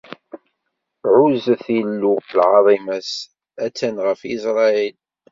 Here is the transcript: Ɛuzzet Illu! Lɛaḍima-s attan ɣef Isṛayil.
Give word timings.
Ɛuzzet 1.15 1.65
Illu! 1.79 2.13
Lɛaḍima-s 2.37 3.11
attan 3.65 3.95
ɣef 4.05 4.19
Isṛayil. 4.35 4.95